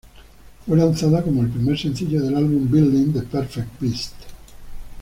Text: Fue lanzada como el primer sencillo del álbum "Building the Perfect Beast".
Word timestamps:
Fue 0.65 0.77
lanzada 0.79 1.21
como 1.21 1.43
el 1.43 1.49
primer 1.49 1.77
sencillo 1.77 2.23
del 2.23 2.35
álbum 2.35 2.67
"Building 2.71 3.13
the 3.13 3.21
Perfect 3.21 3.69
Beast". 3.79 4.13